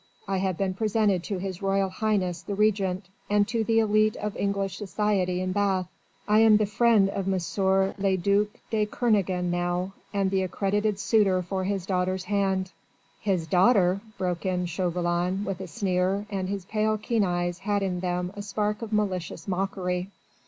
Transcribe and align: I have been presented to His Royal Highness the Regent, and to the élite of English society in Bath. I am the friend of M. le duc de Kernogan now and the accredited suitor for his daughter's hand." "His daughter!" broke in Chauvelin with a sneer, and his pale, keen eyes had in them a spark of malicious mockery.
I 0.27 0.37
have 0.37 0.57
been 0.57 0.73
presented 0.73 1.21
to 1.25 1.37
His 1.37 1.61
Royal 1.61 1.89
Highness 1.89 2.41
the 2.41 2.55
Regent, 2.55 3.07
and 3.29 3.47
to 3.49 3.63
the 3.63 3.77
élite 3.77 4.15
of 4.15 4.35
English 4.35 4.77
society 4.79 5.41
in 5.41 5.51
Bath. 5.51 5.87
I 6.27 6.39
am 6.39 6.57
the 6.57 6.65
friend 6.65 7.07
of 7.09 7.31
M. 7.31 7.37
le 7.37 8.17
duc 8.17 8.47
de 8.71 8.87
Kernogan 8.87 9.51
now 9.51 9.93
and 10.11 10.31
the 10.31 10.41
accredited 10.41 10.97
suitor 10.97 11.43
for 11.43 11.65
his 11.65 11.85
daughter's 11.85 12.23
hand." 12.23 12.71
"His 13.19 13.45
daughter!" 13.45 14.01
broke 14.17 14.43
in 14.43 14.65
Chauvelin 14.65 15.45
with 15.45 15.61
a 15.61 15.67
sneer, 15.67 16.25
and 16.31 16.49
his 16.49 16.65
pale, 16.65 16.97
keen 16.97 17.23
eyes 17.23 17.59
had 17.59 17.83
in 17.83 17.99
them 17.99 18.33
a 18.35 18.41
spark 18.41 18.81
of 18.81 18.91
malicious 18.91 19.47
mockery. 19.47 20.09